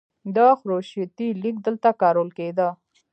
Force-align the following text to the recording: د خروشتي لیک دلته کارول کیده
د 0.35 0.37
خروشتي 0.59 1.27
لیک 1.41 1.55
دلته 1.65 1.89
کارول 2.01 2.29
کیده 2.37 2.67